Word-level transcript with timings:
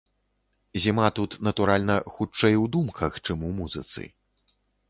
Зіма 0.85 1.09
тут, 1.19 1.37
натуральна, 1.49 1.99
хутчэй, 2.15 2.59
у 2.65 2.67
думках, 2.77 3.23
чым 3.27 3.37
у 3.51 3.55
музыцы. 3.63 4.03